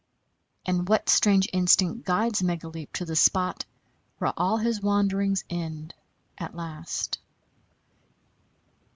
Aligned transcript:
And 0.65 0.89
what 0.89 1.09
strange 1.09 1.47
instinct 1.53 2.05
guides 2.07 2.41
Megaleep 2.41 2.91
to 2.93 3.05
the 3.05 3.15
spot 3.15 3.65
where 4.17 4.33
all 4.35 4.57
his 4.57 4.81
wanderings 4.81 5.43
end 5.47 5.93
at 6.39 6.55
last? 6.55 7.19